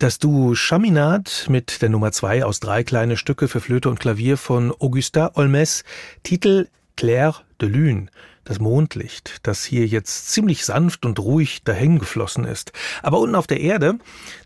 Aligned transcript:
Das 0.00 0.20
Duo 0.20 0.54
Chaminade 0.54 1.28
mit 1.48 1.82
der 1.82 1.88
Nummer 1.88 2.12
zwei 2.12 2.44
aus 2.44 2.60
drei 2.60 2.84
kleine 2.84 3.16
Stücke 3.16 3.48
für 3.48 3.60
Flöte 3.60 3.88
und 3.88 3.98
Klavier 3.98 4.36
von 4.36 4.72
Augustin 4.78 5.30
Olmes, 5.34 5.82
Titel 6.22 6.68
Claire 6.96 7.34
de 7.60 7.68
Lune, 7.68 8.06
das 8.44 8.60
Mondlicht, 8.60 9.38
das 9.42 9.64
hier 9.64 9.88
jetzt 9.88 10.30
ziemlich 10.30 10.64
sanft 10.64 11.04
und 11.04 11.18
ruhig 11.18 11.64
dahingeflossen 11.64 12.44
ist. 12.44 12.70
Aber 13.02 13.18
unten 13.18 13.34
auf 13.34 13.48
der 13.48 13.58
Erde, 13.58 13.98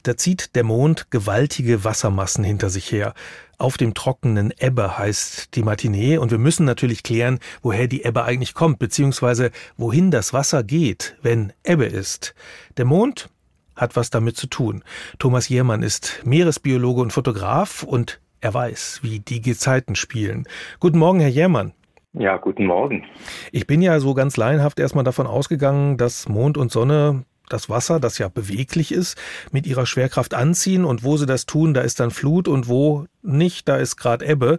da 0.05 0.17
zieht 0.17 0.55
der 0.57 0.65
Mond 0.65 1.11
gewaltige 1.11 1.85
Wassermassen 1.85 2.45
hinter 2.45 2.71
sich 2.71 2.91
her. 2.91 3.13
Auf 3.59 3.77
dem 3.77 3.93
trockenen 3.93 4.55
Ebbe 4.59 4.97
heißt 4.97 5.55
die 5.55 5.63
Matinee 5.63 6.17
und 6.17 6.31
wir 6.31 6.39
müssen 6.39 6.65
natürlich 6.65 7.03
klären, 7.03 7.41
woher 7.61 7.89
die 7.89 8.05
Ebbe 8.05 8.25
eigentlich 8.25 8.55
kommt, 8.55 8.79
beziehungsweise 8.79 9.51
wohin 9.77 10.11
das 10.11 10.33
Wasser 10.33 10.65
geht, 10.65 11.15
wenn 11.21 11.53
Ebbe 11.63 11.85
ist. 11.85 12.35
Der 12.79 12.87
Mond 12.87 13.29
hat 13.77 13.97
was 13.97 14.11
damit 14.11 14.37
zu 14.37 14.47
tun. 14.47 14.83
Thomas 15.19 15.49
Jermann 15.49 15.83
ist 15.83 16.21
Meeresbiologe 16.25 17.01
und 17.01 17.13
Fotograf 17.13 17.83
und 17.83 18.21
er 18.41 18.55
weiß, 18.55 19.01
wie 19.03 19.21
die 19.21 19.41
Gezeiten 19.41 19.95
spielen. 19.95 20.45
Guten 20.81 20.99
Morgen, 20.99 21.21
Herr 21.21 21.29
Jermann. 21.29 21.73
Ja, 22.13 22.37
guten 22.37 22.67
Morgen. 22.67 23.05
Ich 23.53 23.67
bin 23.67 23.81
ja 23.81 23.99
so 23.99 24.13
ganz 24.13 24.37
laienhaft 24.37 24.79
erstmal 24.79 25.05
davon 25.05 25.27
ausgegangen, 25.27 25.97
dass 25.97 26.29
Mond 26.29 26.59
und 26.59 26.71
Sonne 26.71 27.25
das 27.49 27.69
Wasser, 27.69 28.01
das 28.01 28.19
ja 28.19 28.29
beweglich 28.29 28.93
ist, 28.93 29.17
mit 29.51 29.67
ihrer 29.67 29.87
Schwerkraft 29.87 30.35
anziehen 30.35 30.85
und 30.85 31.05
wo 31.05 31.17
sie 31.17 31.27
das 31.27 31.47
tun, 31.47 31.75
da 31.75 31.83
ist 31.83 32.01
dann 32.01 32.11
Flut 32.11 32.49
und 32.49 32.69
wo 32.69 33.07
nicht, 33.23 33.69
da 33.69 33.77
ist 33.77 33.97
gerade 33.97 34.27
Ebbe. 34.27 34.59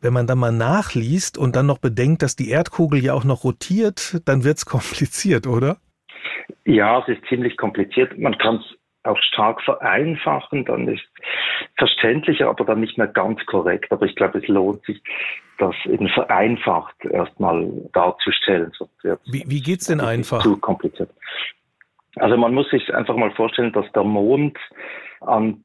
Wenn 0.00 0.12
man 0.12 0.26
dann 0.26 0.38
mal 0.38 0.52
nachliest 0.52 1.38
und 1.38 1.56
dann 1.56 1.66
noch 1.66 1.78
bedenkt, 1.78 2.22
dass 2.22 2.36
die 2.36 2.50
Erdkugel 2.50 3.02
ja 3.02 3.14
auch 3.14 3.24
noch 3.24 3.44
rotiert, 3.44 4.20
dann 4.24 4.44
wird's 4.44 4.66
kompliziert, 4.66 5.46
oder? 5.46 5.78
Ja, 6.64 7.00
es 7.00 7.08
ist 7.08 7.26
ziemlich 7.28 7.56
kompliziert. 7.56 8.18
Man 8.18 8.38
kann 8.38 8.56
es 8.56 8.78
auch 9.04 9.18
stark 9.18 9.60
vereinfachen, 9.62 10.64
dann 10.64 10.86
ist 10.86 11.02
verständlicher, 11.76 12.48
aber 12.48 12.64
dann 12.64 12.80
nicht 12.80 12.98
mehr 12.98 13.08
ganz 13.08 13.44
korrekt. 13.46 13.90
Aber 13.90 14.06
ich 14.06 14.14
glaube, 14.14 14.38
es 14.38 14.46
lohnt 14.46 14.84
sich, 14.84 15.02
das 15.58 15.74
eben 15.86 16.08
vereinfacht 16.08 17.04
erstmal 17.04 17.68
darzustellen. 17.92 18.72
wie 19.02 19.44
wie 19.46 19.60
geht 19.60 19.80
es 19.80 19.86
denn 19.88 20.00
einfach? 20.00 20.42
Zu 20.42 20.56
kompliziert. 20.56 21.10
Also 22.16 22.36
man 22.36 22.54
muss 22.54 22.68
sich 22.70 22.94
einfach 22.94 23.16
mal 23.16 23.30
vorstellen, 23.32 23.72
dass 23.72 23.90
der 23.92 24.04
Mond 24.04 24.58
an 25.20 25.64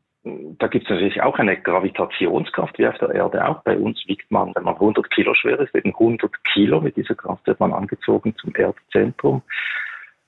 da 0.59 0.67
gibt 0.67 0.85
es 0.85 0.89
natürlich 0.89 1.22
auch 1.22 1.38
eine 1.39 1.57
Gravitationskraft, 1.57 2.77
wie 2.77 2.88
auf 2.88 2.97
der 2.97 3.11
Erde 3.11 3.47
auch. 3.47 3.63
Bei 3.63 3.77
uns 3.77 4.01
wiegt 4.07 4.29
man, 4.31 4.53
wenn 4.55 4.63
man 4.63 4.75
100 4.75 5.09
Kilo 5.09 5.33
schwer 5.33 5.59
ist, 5.59 5.73
eben 5.75 5.94
100 5.94 6.31
Kilo. 6.53 6.81
Mit 6.81 6.97
dieser 6.97 7.16
Kraft 7.16 7.45
wird 7.47 7.59
man 7.59 7.73
angezogen 7.73 8.35
zum 8.35 8.53
Erdzentrum. 8.55 9.41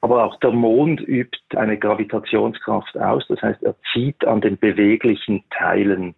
Aber 0.02 0.24
auch 0.24 0.40
der 0.40 0.52
Mond 0.52 1.02
übt 1.02 1.38
eine 1.56 1.78
Gravitationskraft 1.78 2.98
aus. 2.98 3.26
Das 3.28 3.42
heißt, 3.42 3.62
er 3.64 3.76
zieht 3.92 4.26
an 4.26 4.42
den 4.42 4.58
beweglichen 4.58 5.44
Teilen 5.50 6.16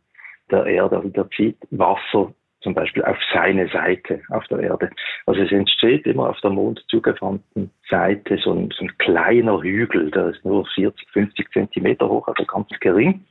der 0.52 0.66
Erde, 0.66 0.98
also 0.98 1.10
er 1.14 1.30
zieht 1.32 1.58
Wasser 1.72 2.34
zum 2.62 2.76
Beispiel 2.76 3.04
auf 3.04 3.18
seine 3.34 3.68
Seite 3.70 4.22
auf 4.30 4.46
der 4.48 4.60
Erde. 4.60 4.90
Also 5.26 5.42
es 5.42 5.52
entsteht 5.52 6.06
immer 6.06 6.30
auf 6.30 6.40
der 6.42 6.52
Mond 6.52 6.84
zugewandten 6.90 7.72
Seite 7.90 8.38
so 8.38 8.54
ein, 8.54 8.70
so 8.78 8.86
ein 8.86 8.98
kleiner 9.00 9.62
Hügel, 9.62 10.12
der 10.12 10.28
ist 10.28 10.46
nur 10.46 10.66
40, 10.76 11.10
50 11.12 11.52
Zentimeter 11.52 12.08
hoch, 12.08 12.28
also 12.28 12.46
ganz 12.46 12.68
gering. 12.80 13.26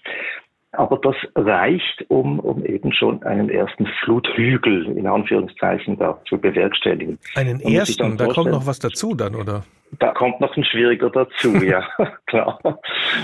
Aber 0.73 0.99
das 0.99 1.17
reicht, 1.35 2.05
um, 2.09 2.39
um 2.39 2.65
eben 2.65 2.93
schon 2.93 3.23
einen 3.25 3.51
ersten 3.51 3.87
Fluthügel 4.03 4.87
in 4.97 5.07
Anführungszeichen 5.07 5.99
da 5.99 6.21
zu 6.29 6.39
bewerkstelligen. 6.39 7.19
Einen 7.35 7.61
ersten, 7.61 8.17
da 8.17 8.27
kommt 8.27 8.51
noch 8.51 8.67
was 8.67 8.79
dazu 8.79 9.15
dann, 9.15 9.35
oder? 9.35 9.65
Da 9.99 10.13
kommt 10.13 10.41
noch 10.41 10.57
ein 10.57 10.65
schwieriger 10.65 11.11
dazu, 11.11 11.57
ja, 11.65 11.87
klar. 12.27 12.59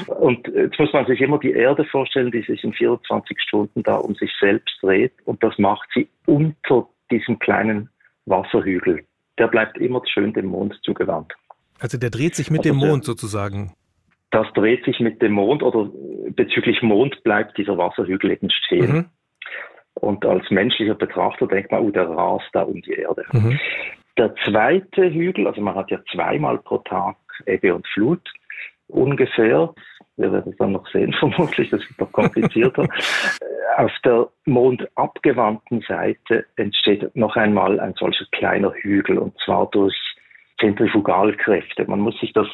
Und 0.06 0.48
jetzt 0.48 0.78
muss 0.78 0.92
man 0.92 1.06
sich 1.06 1.20
immer 1.20 1.38
die 1.38 1.52
Erde 1.52 1.84
vorstellen, 1.84 2.30
die 2.30 2.42
sich 2.42 2.64
in 2.64 2.72
24 2.72 3.40
Stunden 3.40 3.82
da 3.82 3.96
um 3.96 4.14
sich 4.14 4.32
selbst 4.40 4.76
dreht 4.82 5.12
und 5.24 5.42
das 5.42 5.56
macht 5.58 5.88
sie 5.94 6.08
unter 6.26 6.88
diesem 7.10 7.38
kleinen 7.38 7.88
Wasserhügel. 8.26 9.04
Der 9.38 9.48
bleibt 9.48 9.78
immer 9.78 10.02
schön 10.06 10.32
dem 10.32 10.46
Mond 10.46 10.78
zugewandt. 10.82 11.32
Also 11.78 11.98
der 11.98 12.10
dreht 12.10 12.34
sich 12.34 12.50
mit 12.50 12.60
also 12.60 12.70
dem 12.70 12.76
Mond 12.78 13.04
sozusagen 13.04 13.72
das 14.36 14.46
dreht 14.54 14.84
sich 14.84 15.00
mit 15.00 15.22
dem 15.22 15.32
Mond 15.32 15.62
oder 15.62 15.90
bezüglich 16.30 16.82
Mond 16.82 17.22
bleibt 17.22 17.56
dieser 17.56 17.78
Wasserhügel 17.78 18.32
eben 18.32 18.50
stehen. 18.50 18.92
Mhm. 18.92 19.04
Und 19.94 20.26
als 20.26 20.50
menschlicher 20.50 20.94
Betrachter 20.94 21.46
denkt 21.46 21.72
man, 21.72 21.80
oh, 21.82 21.90
der 21.90 22.08
rast 22.08 22.48
da 22.52 22.62
um 22.62 22.82
die 22.82 22.92
Erde. 22.92 23.24
Mhm. 23.32 23.58
Der 24.18 24.34
zweite 24.44 25.10
Hügel, 25.12 25.46
also 25.46 25.60
man 25.60 25.74
hat 25.74 25.90
ja 25.90 25.98
zweimal 26.12 26.58
pro 26.58 26.78
Tag 26.78 27.16
Ebbe 27.44 27.74
und 27.74 27.86
Flut, 27.88 28.22
ungefähr, 28.88 29.74
wir 30.16 30.32
werden 30.32 30.52
es 30.52 30.58
dann 30.58 30.72
noch 30.72 30.86
sehen 30.88 31.12
vermutlich, 31.18 31.70
das 31.70 31.80
ist 31.82 32.00
noch 32.00 32.12
komplizierter, 32.12 32.88
auf 33.76 33.92
der 34.04 34.28
mondabgewandten 34.46 35.82
Seite 35.82 36.46
entsteht 36.56 37.14
noch 37.14 37.36
einmal 37.36 37.78
ein 37.78 37.94
solcher 37.98 38.24
kleiner 38.32 38.72
Hügel 38.72 39.18
und 39.18 39.38
zwar 39.44 39.68
durch 39.70 39.94
Zentrifugalkräfte. 40.60 41.84
Man 41.86 42.00
muss 42.00 42.18
sich 42.18 42.32
das 42.32 42.46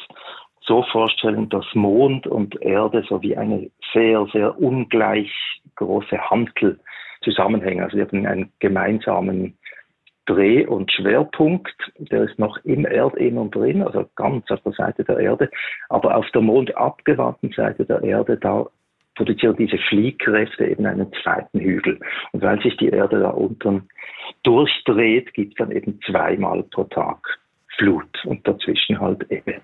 so 0.65 0.83
vorstellen, 0.91 1.47
dass 1.47 1.65
Mond 1.73 2.27
und 2.27 2.61
Erde 2.61 3.05
so 3.07 3.21
wie 3.21 3.37
eine 3.37 3.69
sehr, 3.93 4.25
sehr 4.33 4.59
ungleich 4.59 5.31
große 5.75 6.17
Hantel 6.29 6.79
zusammenhängen. 7.21 7.83
Also 7.83 7.97
wir 7.97 8.05
haben 8.05 8.25
einen 8.25 8.51
gemeinsamen 8.59 9.57
Dreh- 10.25 10.65
und 10.65 10.91
Schwerpunkt, 10.91 11.75
der 11.97 12.23
ist 12.23 12.39
noch 12.39 12.57
im 12.63 12.85
Erdinnern 12.85 13.51
drin, 13.51 13.81
also 13.81 14.09
ganz 14.15 14.49
auf 14.49 14.61
der 14.61 14.73
Seite 14.73 15.03
der 15.03 15.19
Erde, 15.19 15.49
aber 15.89 16.15
auf 16.15 16.29
der 16.31 16.41
mondabgewandten 16.41 17.51
Seite 17.51 17.85
der 17.85 18.01
Erde, 18.03 18.37
da 18.37 18.67
produzieren 19.15 19.55
diese 19.57 19.77
Fliehkräfte 19.89 20.65
eben 20.65 20.85
einen 20.85 21.11
zweiten 21.21 21.59
Hügel. 21.59 21.99
Und 22.31 22.41
weil 22.41 22.61
sich 22.61 22.75
die 22.77 22.89
Erde 22.89 23.19
da 23.19 23.29
unten 23.29 23.87
durchdreht, 24.43 25.33
gibt 25.33 25.53
es 25.53 25.57
dann 25.57 25.71
eben 25.71 25.99
zweimal 26.05 26.63
pro 26.63 26.85
Tag 26.85 27.39
Flut 27.77 28.25
und 28.25 28.47
dazwischen 28.47 28.99
halt 28.99 29.29
Ebbe. 29.31 29.55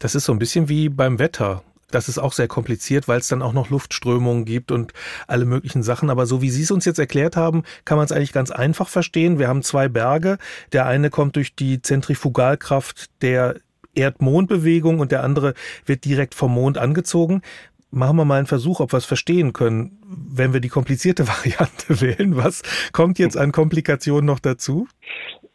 Das 0.00 0.14
ist 0.14 0.26
so 0.26 0.32
ein 0.32 0.38
bisschen 0.38 0.68
wie 0.68 0.88
beim 0.88 1.18
Wetter. 1.18 1.62
Das 1.90 2.08
ist 2.08 2.18
auch 2.18 2.32
sehr 2.32 2.48
kompliziert, 2.48 3.08
weil 3.08 3.18
es 3.18 3.28
dann 3.28 3.42
auch 3.42 3.54
noch 3.54 3.70
Luftströmungen 3.70 4.44
gibt 4.44 4.70
und 4.70 4.92
alle 5.26 5.46
möglichen 5.46 5.82
Sachen. 5.82 6.10
Aber 6.10 6.26
so 6.26 6.42
wie 6.42 6.50
Sie 6.50 6.62
es 6.62 6.70
uns 6.70 6.84
jetzt 6.84 6.98
erklärt 6.98 7.36
haben, 7.36 7.62
kann 7.84 7.96
man 7.96 8.04
es 8.04 8.12
eigentlich 8.12 8.32
ganz 8.32 8.50
einfach 8.50 8.88
verstehen. 8.88 9.38
Wir 9.38 9.48
haben 9.48 9.62
zwei 9.62 9.88
Berge. 9.88 10.38
Der 10.72 10.86
eine 10.86 11.08
kommt 11.10 11.36
durch 11.36 11.54
die 11.54 11.80
Zentrifugalkraft 11.80 13.10
der 13.22 13.56
Erd-Mond-Bewegung 13.94 15.00
und 15.00 15.12
der 15.12 15.24
andere 15.24 15.54
wird 15.86 16.04
direkt 16.04 16.34
vom 16.34 16.52
Mond 16.52 16.78
angezogen. 16.78 17.42
Machen 17.90 18.16
wir 18.16 18.26
mal 18.26 18.36
einen 18.36 18.46
Versuch, 18.46 18.80
ob 18.80 18.92
wir 18.92 18.98
es 18.98 19.06
verstehen 19.06 19.54
können, 19.54 19.98
wenn 20.06 20.52
wir 20.52 20.60
die 20.60 20.68
komplizierte 20.68 21.26
Variante 21.28 22.02
wählen. 22.02 22.36
Was 22.36 22.62
kommt 22.92 23.18
jetzt 23.18 23.36
an 23.36 23.50
Komplikationen 23.50 24.26
noch 24.26 24.40
dazu? 24.40 24.86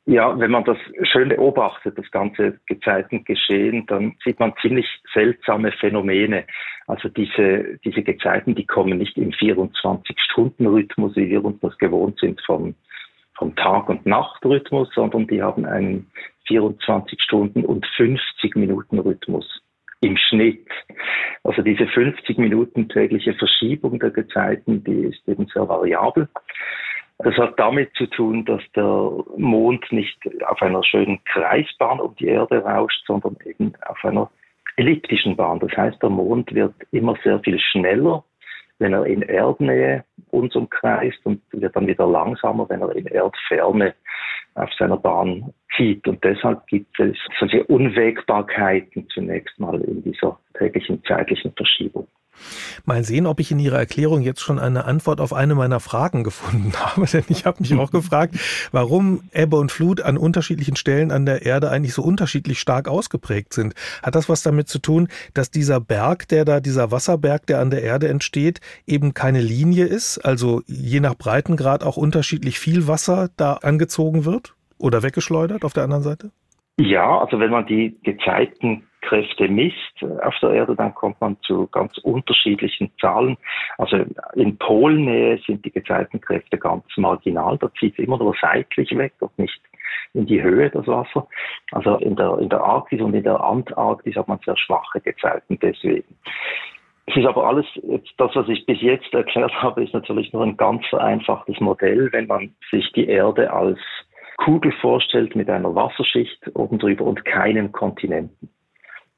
Ja, 0.06 0.38
wenn 0.38 0.52
man 0.52 0.66
das 0.66 0.78
schön 1.04 1.30
beobachtet, 1.30 1.98
das 1.98 2.12
ganze 2.12 2.60
Gezeitengeschehen, 2.66 3.86
dann 3.86 4.16
sieht 4.24 4.38
man 4.38 4.54
ziemlich 4.62 4.86
seltsame 5.14 5.72
Phänomene. 5.72 6.46
Also 6.88 7.08
diese, 7.08 7.80
diese 7.86 8.04
Gezeiten, 8.04 8.54
die 8.54 8.66
kommen 8.66 8.98
nicht 8.98 9.18
im 9.18 9.32
24-Stunden-Rhythmus, 9.32 11.16
wie 11.16 11.30
wir 11.30 11.46
uns 11.46 11.62
das 11.62 11.78
gewohnt 11.78 12.20
sind 12.20 12.42
vom, 12.46 12.76
vom 13.38 13.56
Tag- 13.56 13.88
und 13.88 14.06
Nachtrhythmus, 14.06 14.90
sondern 14.94 15.26
die 15.28 15.42
haben 15.42 15.66
einen 15.66 16.12
24 16.48 17.22
Stunden 17.22 17.64
und 17.64 17.86
50 17.96 18.58
Minuten 18.58 19.00
Rhythmus 19.00 19.62
im 20.02 20.18
Schnitt. 20.18 20.68
Also 21.44 21.62
diese 21.62 21.88
50 21.88 22.38
Minuten 22.38 22.90
tägliche 22.90 23.34
Verschiebung 23.36 24.00
der 24.00 24.12
Gezeiten, 24.12 24.84
die 24.84 25.06
ist 25.06 25.26
eben 25.30 25.48
sehr 25.48 25.68
variabel. 25.70 26.28
Das 27.20 27.36
hat 27.36 27.60
damit 27.60 27.94
zu 27.96 28.08
tun, 28.08 28.44
dass 28.46 28.62
der 28.76 29.12
Mond 29.38 29.92
nicht 29.92 30.18
auf 30.46 30.62
einer 30.62 30.84
schönen 30.84 31.24
Kreisbahn 31.26 32.00
um 32.00 32.16
die 32.16 32.28
Erde 32.28 32.64
rauscht, 32.64 33.06
sondern 33.06 33.38
eben 33.46 33.74
auf 33.86 34.04
einer 34.04 34.30
elliptischen 34.78 35.36
Bahn. 35.36 35.60
Das 35.60 35.72
heißt, 35.72 36.02
der 36.02 36.10
Mond 36.10 36.54
wird 36.54 36.74
immer 36.92 37.16
sehr 37.24 37.40
viel 37.40 37.60
schneller, 37.60 38.24
wenn 38.80 38.94
er 38.94 39.06
in 39.06 39.22
Erdnähe 39.22 40.04
uns 40.32 40.56
umkreist 40.56 41.20
und 41.26 41.42
wird 41.52 41.76
dann 41.76 41.88
wieder 41.88 42.08
langsamer, 42.08 42.68
wenn 42.70 42.82
er 42.82 42.96
in 42.96 43.06
Erdferne 43.06 43.94
auf 44.56 44.72
seiner 44.74 44.98
Bahn 44.98 45.54
zieht. 45.78 46.08
Und 46.08 46.24
deshalb 46.24 46.66
gibt 46.68 47.00
es 47.00 47.16
solche 47.40 47.64
Unwägbarkeiten 47.66 49.08
zunächst 49.10 49.58
mal 49.60 49.80
in 49.82 50.04
dieser 50.04 50.40
täglichen 50.58 51.04
zeitlichen 51.06 51.54
Verschiebung. 51.54 52.08
Mal 52.86 53.04
sehen, 53.04 53.26
ob 53.26 53.40
ich 53.40 53.52
in 53.52 53.60
Ihrer 53.60 53.78
Erklärung 53.78 54.22
jetzt 54.22 54.42
schon 54.42 54.60
eine 54.60 54.86
Antwort 54.86 55.22
auf 55.22 55.34
eine 55.34 55.56
meiner 55.56 55.80
Fragen 55.80 56.24
gefunden 56.24 56.74
habe, 56.80 57.06
denn 57.06 57.24
ich 57.30 57.46
habe 57.46 57.58
mich 57.62 57.74
auch 57.76 57.92
gefragt, 57.92 58.36
warum 58.72 59.22
Ebbe 59.32 59.58
und 59.58 59.72
Flut 59.72 60.02
an 60.02 60.18
unterschiedlichen 60.18 60.76
Stellen 60.76 61.12
an 61.12 61.26
der 61.26 61.46
Erde 61.46 61.70
eigentlich 61.70 61.94
so 61.94 62.04
unterschiedlich 62.04 62.60
stark 62.60 62.88
ausgeprägt 62.88 63.54
sind. 63.54 63.74
Hat 64.02 64.16
das 64.16 64.30
was 64.30 64.44
damit 64.44 64.68
zu 64.68 64.80
tun, 64.80 65.08
dass 65.34 65.52
dieser 65.52 65.80
Berg, 65.80 66.28
der 66.28 66.46
da, 66.46 66.60
dieser 66.60 66.92
Wasserberg, 66.92 67.46
der 67.48 67.60
an 67.60 67.70
der 67.70 67.84
Erde 67.84 68.10
entsteht, 68.10 68.60
eben 68.86 69.14
keine 69.14 69.42
Linie 69.42 69.86
ist, 69.86 70.20
also 70.20 70.62
je 70.68 71.00
nach 71.00 71.16
Breitengrad 71.16 71.84
auch 71.84 71.98
unterschiedlich 71.98 72.60
viel 72.60 72.88
Wasser 72.88 73.30
da 73.38 73.54
angezogen 73.54 74.26
wird 74.26 74.56
oder 74.78 75.04
weggeschleudert 75.04 75.64
auf 75.64 75.74
der 75.74 75.84
anderen 75.84 76.04
Seite? 76.04 76.32
Ja, 76.78 77.20
also 77.20 77.40
wenn 77.40 77.52
man 77.52 77.68
die 77.68 77.98
Gezeiten 78.04 78.84
Kräfte 79.04 79.48
misst 79.48 80.04
auf 80.24 80.36
der 80.42 80.52
Erde, 80.52 80.76
dann 80.76 80.96
kommt 80.96 81.20
man 81.22 81.38
zu 81.42 81.68
ganz 81.68 81.98
unterschiedlichen 82.00 82.92
Zahlen. 83.00 83.38
Also 83.78 84.06
in 84.36 84.58
Polnähe 84.58 85.40
sind 85.46 85.64
die 85.66 85.72
Gezeitenkräfte 85.72 86.58
ganz 86.58 86.86
marginal, 86.98 87.58
da 87.58 87.72
zieht 87.80 87.94
es 87.94 88.06
immer 88.06 88.18
nur 88.18 88.36
seitlich 88.42 88.98
weg 88.98 89.14
und 89.20 89.38
nicht 89.38 89.62
in 90.14 90.26
die 90.26 90.42
Höhe 90.42 90.70
das 90.70 90.88
Wasser. 90.88 91.28
Also 91.72 91.98
in 91.98 92.16
der, 92.16 92.38
in 92.40 92.50
der 92.50 92.62
Arktis 92.62 93.02
und 93.02 93.14
in 93.14 93.24
der 93.24 93.40
Antarktis 93.40 94.16
hat 94.16 94.28
man 94.28 94.40
sehr 94.46 94.58
schwache 94.58 95.02
Gezeiten 95.02 95.60
deswegen. 95.62 96.16
Es 97.06 97.18
ist 97.18 97.26
aber 97.26 97.46
alles, 97.46 97.66
das, 98.18 98.34
was 98.34 98.48
ich 98.48 98.66
bis 98.66 98.82
jetzt 98.82 99.14
erklärt 99.14 99.54
habe, 99.62 99.84
ist 99.84 99.94
natürlich 99.94 100.32
nur 100.32 100.44
ein 100.44 100.56
ganz 100.56 100.86
vereinfachtes 100.88 101.60
Modell, 101.60 102.10
wenn 102.14 102.28
man 102.28 102.56
sich 102.72 102.90
die 102.94 103.08
Erde 103.08 103.52
als 103.52 103.80
Kugel 104.38 104.72
vorstellt 104.82 105.36
mit 105.36 105.50
einer 105.50 105.76
Wasserschicht 105.76 106.40
oben 106.56 106.80
drüber 106.80 107.04
und 107.04 107.26
keinen 107.26 107.72
Kontinenten. 107.72 108.50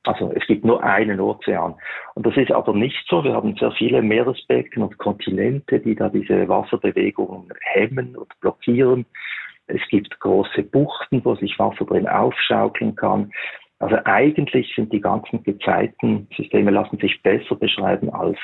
Also 0.06 0.32
es 0.36 0.46
gibt 0.48 0.64
nur 0.64 0.84
einen 0.84 1.20
Ozean. 1.20 1.76
Und 2.14 2.26
das 2.26 2.38
ist 2.38 2.52
aber 2.52 2.74
nicht 2.74 3.06
so. 3.10 3.24
Wir 3.24 3.34
haben 3.34 3.56
sehr 3.56 3.72
viele 3.72 4.02
Meeresbecken 4.02 4.84
und 4.84 4.98
Kontinente, 4.98 5.80
die 5.80 5.96
da 5.96 6.10
diese 6.10 6.48
Wasserbewegungen 6.48 7.52
hemmen 7.62 8.16
und 8.16 8.40
blockieren. 8.40 9.06
Es 9.68 9.82
gibt 9.90 10.20
große 10.20 10.64
Buchten, 10.64 11.26
wo 11.26 11.36
sich 11.36 11.58
Wasser 11.58 11.86
drin 11.86 12.08
aufschaukeln 12.08 12.96
kann. 12.96 13.32
Also 13.80 13.98
eigentlich 14.06 14.74
sind 14.76 14.94
die 14.94 15.02
ganzen 15.02 15.44
Gezeitensysteme 15.44 16.72
lassen 16.72 16.98
sich 17.00 17.22
besser 17.24 17.56
beschreiben 17.56 18.10
als 18.10 18.38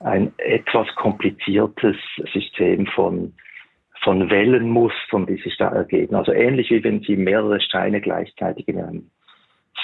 ein 0.00 0.32
etwas 0.38 0.86
kompliziertes 0.96 1.96
System 2.32 2.86
von, 2.86 3.34
von 4.02 4.30
Wellenmustern, 4.30 5.26
die 5.26 5.36
sich 5.36 5.56
da 5.58 5.68
ergeben. 5.68 6.14
Also 6.14 6.32
ähnlich 6.32 6.70
wie 6.70 6.82
wenn 6.84 7.00
Sie 7.00 7.16
mehrere 7.16 7.60
Steine 7.60 8.00
gleichzeitig 8.00 8.68
in 8.68 8.80
einem 8.80 9.10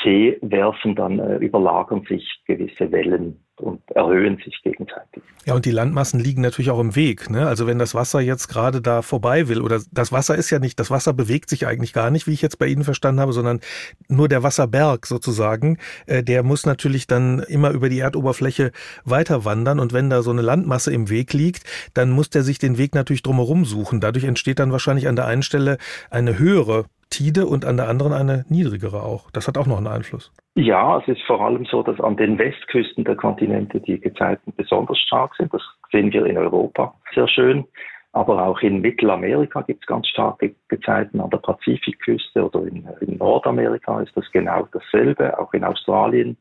See 0.03 0.39
werfen, 0.43 0.95
dann 0.95 1.19
äh, 1.19 1.37
überlagern 1.37 2.05
sich 2.09 2.43
gewisse 2.47 2.93
Wellen 2.93 3.41
und 3.61 3.81
erhöhen 3.91 4.37
sich 4.45 4.61
gegenseitig. 4.63 5.23
Ja, 5.45 5.55
und 5.55 5.65
die 5.65 5.71
Landmassen 5.71 6.21
liegen 6.21 6.43
natürlich 6.43 6.71
auch 6.71 6.81
im 6.81 6.95
Weg. 6.95 7.31
Ne? 7.31 7.47
Also 7.47 7.67
wenn 7.67 7.79
das 7.79 7.95
Wasser 7.95 8.21
jetzt 8.21 8.49
gerade 8.49 8.81
da 8.81 9.03
vorbei 9.03 9.49
will, 9.49 9.61
oder 9.61 9.81
das 9.91 10.13
Wasser 10.13 10.37
ist 10.37 10.51
ja 10.51 10.59
nicht, 10.59 10.79
das 10.79 10.91
Wasser 10.91 11.13
bewegt 11.13 11.51
sich 11.51 11.67
eigentlich 11.67 11.93
gar 11.93 12.11
nicht, 12.11 12.27
wie 12.27 12.33
ich 12.33 12.43
jetzt 12.43 12.59
bei 12.59 12.67
Ihnen 12.67 12.85
verstanden 12.85 13.21
habe, 13.21 13.33
sondern 13.33 13.61
nur 14.09 14.29
der 14.29 14.43
Wasserberg 14.43 15.07
sozusagen, 15.07 15.79
äh, 16.07 16.23
der 16.23 16.43
muss 16.43 16.67
natürlich 16.67 17.07
dann 17.07 17.41
immer 17.41 17.71
über 17.71 17.89
die 17.89 18.01
Erdoberfläche 18.01 18.73
weiter 19.05 19.45
wandern. 19.45 19.81
Und 19.81 19.93
wenn 19.93 20.11
da 20.11 20.23
so 20.23 20.31
eine 20.31 20.43
Landmasse 20.43 20.93
im 20.93 21.11
Weg 21.11 21.33
liegt, 21.33 21.65
dann 21.95 22.11
muss 22.11 22.31
der 22.31 22.43
sich 22.43 22.59
den 22.59 22.79
Weg 22.79 22.95
natürlich 22.95 23.23
drumherum 23.23 23.65
suchen. 23.65 24.01
Dadurch 24.01 24.25
entsteht 24.25 24.59
dann 24.59 24.73
wahrscheinlich 24.73 25.09
an 25.09 25.17
der 25.17 25.27
einen 25.27 25.43
Stelle 25.43 25.79
eine 26.11 26.39
höhere 26.39 26.85
Tide 27.11 27.47
und 27.47 27.65
an 27.65 27.77
der 27.77 27.89
anderen 27.89 28.13
eine 28.13 28.45
niedrigere 28.49 29.03
auch. 29.03 29.31
Das 29.31 29.49
hat 29.49 29.59
auch 29.59 29.67
noch 29.67 29.79
einen 29.79 29.87
Einfluss. 29.87 30.33
Ja, 30.55 30.99
es 30.99 31.09
ist 31.09 31.23
vor 31.23 31.41
allem 31.41 31.65
so, 31.67 31.83
dass 31.83 32.01
an 32.01 32.17
den 32.17 32.39
Westküsten 32.39 33.05
der 33.05 33.17
Kontinente 33.17 33.81
die 33.81 34.01
Gezeiten 34.01 34.53
besonders 34.57 34.99
stark 34.99 35.35
sind. 35.37 35.53
Das 35.55 35.63
sehen 35.93 36.13
wir 36.13 36.27
in 36.27 36.37
Europa 36.37 36.95
sehr 37.15 37.29
schön. 37.29 37.65
Aber 38.13 38.47
auch 38.47 38.61
in 38.63 38.81
Mittelamerika 38.81 39.61
gibt 39.63 39.83
es 39.83 39.87
ganz 39.87 40.09
starke 40.09 40.55
Gezeiten 40.69 41.21
an 41.21 41.31
der 41.31 41.39
Pazifikküste 41.39 42.45
oder 42.45 42.63
in, 42.63 42.89
in, 43.01 43.19
Nordamerika 43.19 44.01
ist 44.01 44.17
das 44.17 44.25
genau 44.33 44.67
dasselbe, 44.73 45.39
auch 45.39 45.53
in 45.53 45.63
Australien 45.63 46.37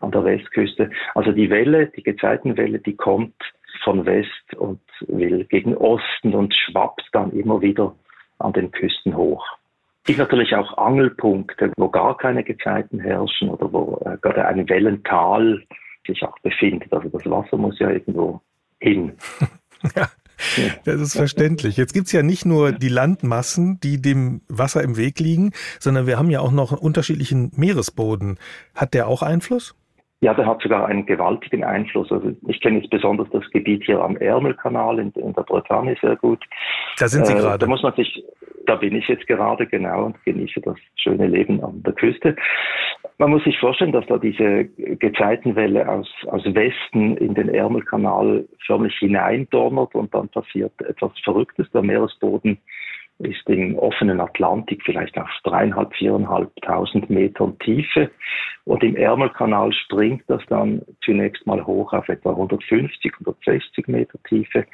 an 0.00 0.12
der 0.12 0.24
Westküste. 0.24 0.90
Also 1.14 1.32
die 1.32 1.50
Welle, 1.50 1.88
die 1.88 2.04
Gezeitenwelle, 2.04 2.78
die 2.78 2.94
kommt 2.94 3.34
von 3.82 4.06
West 4.06 4.54
und 4.56 4.80
will 5.08 5.44
gegen 5.44 5.76
Osten 5.76 6.34
und 6.34 6.54
schwappt 6.54 7.08
dann 7.12 7.32
immer 7.32 7.60
wieder 7.60 7.94
an 8.38 8.52
den 8.52 8.70
Küsten 8.70 9.16
hoch 9.16 9.44
gibt 10.08 10.18
natürlich 10.18 10.54
auch 10.56 10.78
Angelpunkte, 10.78 11.70
wo 11.76 11.90
gar 11.90 12.16
keine 12.16 12.42
Gezeiten 12.42 12.98
herrschen 12.98 13.50
oder 13.50 13.70
wo 13.70 14.00
äh, 14.06 14.16
gerade 14.22 14.46
ein 14.46 14.66
Wellental 14.68 15.62
sich 16.06 16.22
auch 16.22 16.38
befindet. 16.40 16.90
Also 16.92 17.10
das 17.10 17.24
Wasser 17.26 17.58
muss 17.58 17.78
ja 17.78 17.90
irgendwo 17.90 18.40
hin. 18.80 19.12
ja. 19.94 20.08
Das 20.84 21.00
ist 21.00 21.16
verständlich. 21.16 21.76
Jetzt 21.76 21.92
gibt's 21.92 22.12
ja 22.12 22.22
nicht 22.22 22.46
nur 22.46 22.72
die 22.72 22.88
Landmassen, 22.88 23.80
die 23.80 24.00
dem 24.00 24.40
Wasser 24.48 24.82
im 24.82 24.96
Weg 24.96 25.18
liegen, 25.18 25.52
sondern 25.78 26.06
wir 26.06 26.16
haben 26.16 26.30
ja 26.30 26.40
auch 26.40 26.52
noch 26.52 26.72
einen 26.72 26.80
unterschiedlichen 26.80 27.50
Meeresboden. 27.56 28.38
Hat 28.74 28.94
der 28.94 29.08
auch 29.08 29.22
Einfluss? 29.22 29.74
Ja, 30.20 30.34
der 30.34 30.46
hat 30.46 30.60
sogar 30.62 30.86
einen 30.86 31.06
gewaltigen 31.06 31.62
Einfluss. 31.62 32.10
Also 32.10 32.32
ich 32.48 32.60
kenne 32.60 32.78
jetzt 32.78 32.90
besonders 32.90 33.28
das 33.30 33.48
Gebiet 33.50 33.84
hier 33.84 34.00
am 34.00 34.16
Ärmelkanal 34.16 34.98
in, 34.98 35.12
in 35.12 35.32
der 35.32 35.42
Bretagne 35.42 35.96
sehr 36.00 36.16
gut. 36.16 36.42
Da 36.98 37.06
sind 37.06 37.26
Sie 37.26 37.34
äh, 37.34 37.36
gerade. 37.36 37.58
Da 37.58 37.66
muss 37.66 37.82
man 37.84 37.94
sich, 37.94 38.24
da 38.68 38.76
bin 38.76 38.94
ich 38.94 39.08
jetzt 39.08 39.26
gerade 39.26 39.66
genau 39.66 40.06
und 40.06 40.24
genieße 40.24 40.60
das 40.60 40.76
schöne 40.96 41.26
Leben 41.26 41.62
an 41.64 41.82
der 41.82 41.94
Küste. 41.94 42.36
Man 43.16 43.30
muss 43.30 43.42
sich 43.44 43.58
vorstellen, 43.58 43.92
dass 43.92 44.06
da 44.06 44.18
diese 44.18 44.66
Gezeitenwelle 44.66 45.88
aus, 45.88 46.08
aus 46.26 46.44
Westen 46.44 47.16
in 47.16 47.34
den 47.34 47.48
Ärmelkanal 47.48 48.46
förmlich 48.66 48.94
hineindonnert 48.98 49.94
und 49.94 50.14
dann 50.14 50.28
passiert 50.28 50.72
etwas 50.82 51.12
Verrücktes. 51.24 51.70
Der 51.70 51.82
Meeresboden 51.82 52.58
ist 53.20 53.48
im 53.48 53.76
offenen 53.78 54.20
Atlantik 54.20 54.82
vielleicht 54.84 55.18
auf 55.18 55.28
dreieinhalb, 55.42 55.92
viereinhalbtausend 55.94 57.08
Metern 57.10 57.58
Tiefe. 57.58 58.10
Und 58.64 58.84
im 58.84 58.96
Ärmelkanal 58.96 59.72
springt 59.72 60.22
das 60.28 60.42
dann 60.48 60.82
zunächst 61.02 61.46
mal 61.46 61.64
hoch 61.66 61.92
auf 61.92 62.08
etwa 62.08 62.30
150, 62.30 63.12
160 63.14 63.88
Meter 63.88 64.18
Tiefe. 64.28 64.66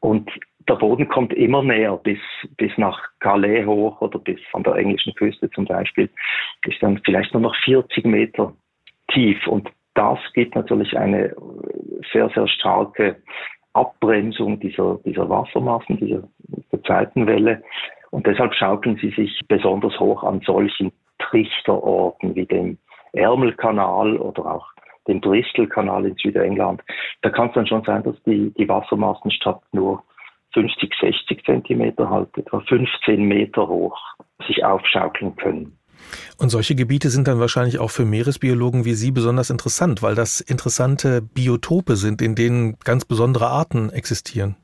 Und 0.00 0.30
der 0.68 0.74
Boden 0.74 1.08
kommt 1.08 1.32
immer 1.32 1.62
näher 1.62 1.96
bis, 1.96 2.18
bis 2.56 2.76
nach 2.76 3.00
Calais 3.20 3.64
hoch 3.64 4.00
oder 4.00 4.18
bis 4.18 4.40
an 4.52 4.62
der 4.62 4.74
englischen 4.74 5.14
Küste 5.14 5.50
zum 5.50 5.64
Beispiel, 5.64 6.10
ist 6.66 6.82
dann 6.82 7.00
vielleicht 7.04 7.32
nur 7.32 7.42
noch 7.42 7.56
40 7.64 8.04
Meter 8.04 8.52
tief. 9.12 9.46
Und 9.46 9.70
das 9.94 10.18
gibt 10.34 10.54
natürlich 10.54 10.96
eine 10.96 11.34
sehr, 12.12 12.28
sehr 12.30 12.48
starke 12.48 13.16
Abbremsung 13.72 14.60
dieser, 14.60 14.98
dieser 15.04 15.28
Wassermassen, 15.28 15.98
dieser, 15.98 16.22
dieser 16.48 16.82
Zeitenwelle. 16.84 17.62
Und 18.10 18.26
deshalb 18.26 18.54
schaukeln 18.54 18.98
sie 19.00 19.10
sich 19.10 19.40
besonders 19.48 19.98
hoch 20.00 20.22
an 20.22 20.40
solchen 20.40 20.92
Trichterorten 21.18 22.34
wie 22.34 22.46
dem 22.46 22.78
Ärmelkanal 23.12 24.16
oder 24.16 24.46
auch 24.46 24.66
dem 25.08 25.20
Bristolkanal 25.20 26.06
in 26.06 26.16
Südengland. 26.16 26.82
Da 27.22 27.30
kann 27.30 27.48
es 27.48 27.54
dann 27.54 27.66
schon 27.66 27.84
sein, 27.84 28.02
dass 28.02 28.22
die, 28.24 28.52
die 28.54 28.68
Wassermassen 28.68 29.30
statt 29.30 29.60
nur 29.72 30.02
50, 30.58 30.92
60 31.00 31.44
Zentimeter 31.44 32.10
halt 32.10 32.36
etwa 32.36 32.60
15 32.60 33.22
Meter 33.22 33.68
hoch 33.68 33.96
sich 34.46 34.64
aufschaukeln 34.64 35.36
können. 35.36 35.78
Und 36.40 36.48
solche 36.48 36.74
Gebiete 36.74 37.10
sind 37.10 37.28
dann 37.28 37.38
wahrscheinlich 37.38 37.78
auch 37.78 37.90
für 37.90 38.04
Meeresbiologen 38.04 38.84
wie 38.84 38.94
Sie 38.94 39.12
besonders 39.12 39.50
interessant, 39.50 40.02
weil 40.02 40.14
das 40.14 40.40
interessante 40.40 41.22
Biotope 41.22 41.96
sind, 41.96 42.22
in 42.22 42.34
denen 42.34 42.76
ganz 42.84 43.04
besondere 43.04 43.46
Arten 43.46 43.90
existieren. 43.90 44.56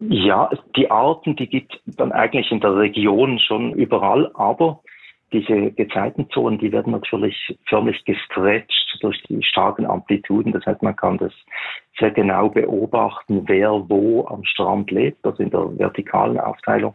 Ja, 0.00 0.50
die 0.76 0.90
Arten, 0.90 1.34
die 1.36 1.48
gibt 1.48 1.80
es 1.86 1.96
dann 1.96 2.12
eigentlich 2.12 2.50
in 2.52 2.60
der 2.60 2.76
Region 2.76 3.38
schon 3.38 3.72
überall, 3.72 4.30
aber 4.34 4.80
diese 5.32 5.72
Gezeitenzonen, 5.72 6.58
die 6.58 6.72
werden 6.72 6.92
natürlich 6.92 7.36
förmlich 7.68 8.04
gestretcht 8.04 8.87
durch 8.98 9.22
die 9.24 9.42
starken 9.42 9.86
Amplituden. 9.86 10.52
Das 10.52 10.64
heißt, 10.66 10.82
man 10.82 10.96
kann 10.96 11.18
das 11.18 11.32
sehr 11.98 12.10
genau 12.10 12.48
beobachten, 12.48 13.42
wer 13.46 13.70
wo 13.88 14.26
am 14.26 14.44
Strand 14.44 14.90
lebt, 14.90 15.24
also 15.24 15.42
in 15.42 15.50
der 15.50 15.78
vertikalen 15.78 16.38
Aufteilung. 16.38 16.94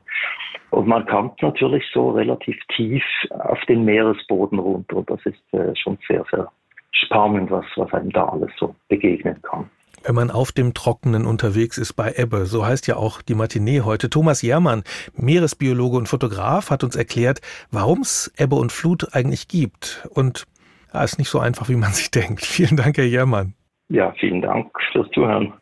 Und 0.72 0.88
man 0.88 1.05
kommt 1.05 1.41
natürlich 1.41 1.83
so 1.93 2.12
relativ 2.12 2.57
tief 2.75 3.03
auf 3.29 3.60
den 3.67 3.86
Meeresboden 3.86 4.60
runter. 4.60 4.98
Und 4.98 5.10
das 5.10 5.25
ist 5.25 5.53
äh, 5.53 5.75
schon 5.75 5.98
sehr, 6.07 6.25
sehr 6.31 6.51
spannend, 6.91 7.51
was, 7.51 7.65
was 7.75 7.93
einem 7.93 8.12
da 8.12 8.25
alles 8.25 8.51
so 8.57 8.74
begegnen 8.88 9.41
kann 9.41 9.69
wenn 10.03 10.15
man 10.15 10.31
auf 10.31 10.51
dem 10.51 10.74
Trockenen 10.74 11.25
unterwegs 11.25 11.77
ist 11.77 11.93
bei 11.93 12.13
Ebbe. 12.15 12.45
So 12.45 12.65
heißt 12.65 12.88
ja 12.88 12.98
auch 12.98 13.22
die 13.22 13.36
Matinee 13.36 13.81
heute. 13.81 14.10
Thomas 14.10 14.41
Jermann, 14.41 14.83
Meeresbiologe 15.15 15.98
und 15.98 16.10
Fotograf, 16.10 16.69
hat 16.69 16.83
uns 16.83 16.95
erklärt, 16.95 17.41
warum 17.72 18.01
es 18.01 18.31
Ebbe 18.38 18.55
und 18.55 18.72
Flut 18.72 19.13
eigentlich 19.13 19.48
gibt. 19.48 20.07
Und 20.10 20.45
ja, 20.93 21.03
ist 21.03 21.17
nicht 21.17 21.29
so 21.29 21.39
einfach, 21.39 21.69
wie 21.69 21.75
man 21.75 21.91
sich 21.91 22.12
denkt. 22.12 22.45
Vielen 22.45 22.77
Dank, 22.77 22.97
Herr 22.97 23.05
Jermann. 23.05 23.53
Ja, 23.89 24.12
vielen 24.19 24.41
Dank 24.41 24.71
fürs 24.91 25.09
Zuhören. 25.12 25.53